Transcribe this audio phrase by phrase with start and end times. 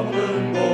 [0.00, 0.69] open door.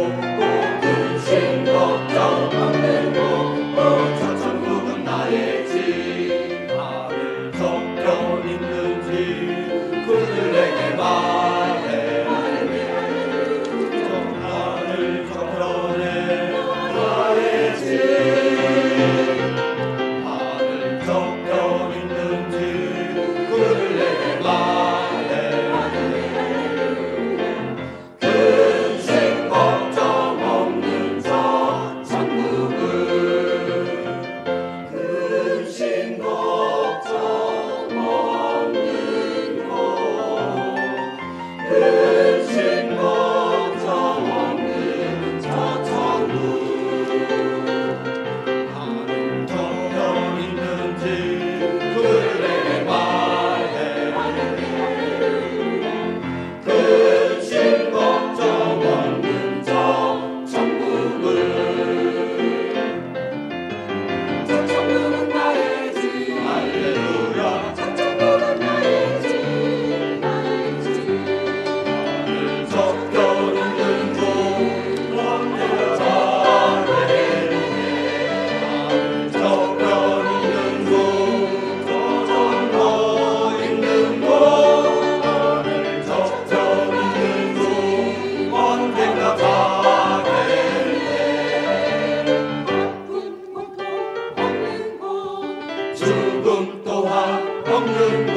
[95.97, 98.36] 죽음 또한 없는